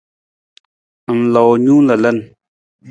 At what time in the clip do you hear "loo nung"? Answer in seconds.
1.33-1.85